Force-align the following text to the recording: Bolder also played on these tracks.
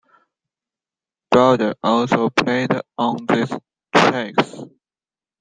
Bolder 1.31 1.75
also 1.83 2.31
played 2.31 2.71
on 2.97 3.23
these 3.27 3.51
tracks. 3.95 4.63